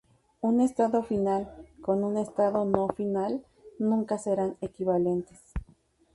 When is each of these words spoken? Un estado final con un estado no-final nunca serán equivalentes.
Un 0.41 0.61
estado 0.61 1.03
final 1.03 1.53
con 1.83 2.03
un 2.03 2.17
estado 2.17 2.65
no-final 2.65 3.45
nunca 3.77 4.17
serán 4.17 4.57
equivalentes. 4.59 5.39